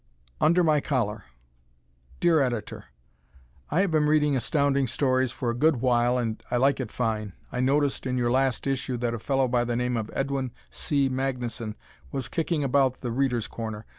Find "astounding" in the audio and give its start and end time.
4.35-4.87